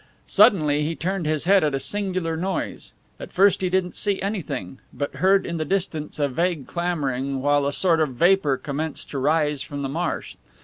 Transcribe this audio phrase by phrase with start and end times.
[0.25, 2.91] Suddenly he turned his head at a singular noise.
[3.19, 7.67] At first he didn't see anything, but heard in the distance a vague clamoring while
[7.67, 10.37] a sort of vapor commenced to rise from the marsh.